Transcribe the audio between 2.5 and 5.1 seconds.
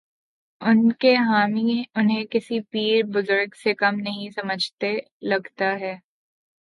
پیر بزرگ سے کم نہیں سمجھتے،